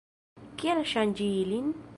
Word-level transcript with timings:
Kial 0.63 0.81
ŝanĝi 0.95 1.31
ilin? 1.45 1.73